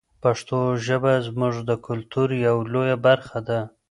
پښتو 0.23 0.59
ژبه 0.85 1.13
زموږ 1.27 1.55
د 1.69 1.71
کلتور 1.87 2.29
یوه 2.45 2.63
لویه 2.73 2.97
برخه 3.07 3.39
ده. 3.47 3.59